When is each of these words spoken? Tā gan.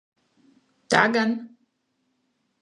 Tā 0.93 1.03
gan. 1.17 1.37